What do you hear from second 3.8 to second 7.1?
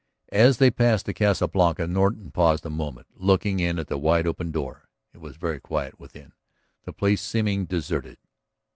the wide open door; it was very quiet within, the